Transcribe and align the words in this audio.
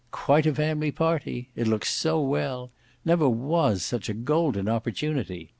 Quite 0.09 0.47
a 0.47 0.55
family 0.55 0.89
party. 0.89 1.49
It 1.55 1.67
looks 1.67 1.93
so 1.95 2.19
well. 2.19 2.71
Never 3.05 3.29
was 3.29 3.83
such 3.83 4.09
a 4.09 4.15
golden 4.15 4.67
opportunity. 4.67 5.49